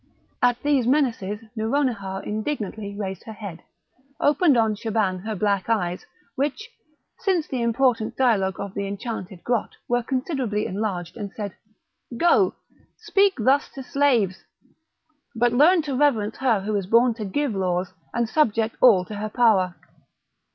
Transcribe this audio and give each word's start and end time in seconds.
At 0.41 0.59
these 0.63 0.87
menaces 0.87 1.41
Nouronihar 1.55 2.23
indignantly 2.25 2.95
raised 2.97 3.25
her 3.25 3.33
head, 3.33 3.61
opened 4.19 4.57
on 4.57 4.73
Shaban 4.73 5.19
her 5.19 5.35
black 5.35 5.69
eyes, 5.69 6.07
which, 6.33 6.71
since 7.19 7.45
the 7.45 7.61
important 7.61 8.17
dialogue 8.17 8.59
of 8.59 8.73
the 8.73 8.87
enchanted 8.87 9.43
grot, 9.43 9.75
were 9.87 10.01
considerably 10.01 10.65
enlarged, 10.65 11.17
and 11.17 11.31
said: 11.33 11.53
"Go, 12.17 12.55
speak 12.97 13.35
thus 13.37 13.69
to 13.75 13.83
slaves, 13.83 14.43
but 15.35 15.53
learn 15.53 15.83
to 15.83 15.95
reverence 15.95 16.37
her 16.37 16.61
who 16.61 16.75
is 16.77 16.87
born 16.87 17.13
to 17.13 17.23
give 17.25 17.53
laws, 17.53 17.93
and 18.11 18.27
subject 18.27 18.77
all 18.81 19.05
to 19.05 19.17
her 19.17 19.29
power." 19.29 19.75